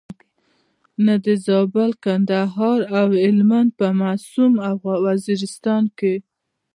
[1.05, 4.53] نه د زابل، کندهار او هلمند په معصوم
[5.05, 6.13] وزیرستان کې.